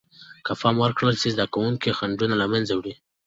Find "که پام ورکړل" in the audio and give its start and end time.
0.45-1.15